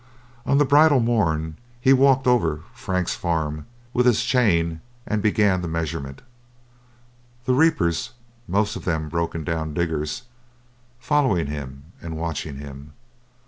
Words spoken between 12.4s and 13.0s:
him.